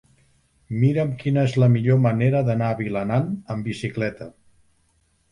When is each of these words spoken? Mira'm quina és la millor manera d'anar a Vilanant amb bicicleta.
Mira'm 0.83 1.09
quina 1.23 1.43
és 1.49 1.51
la 1.63 1.67
millor 1.73 1.99
manera 2.05 2.41
d'anar 2.47 2.69
a 2.73 2.77
Vilanant 2.79 3.27
amb 3.57 3.69
bicicleta. 3.71 4.29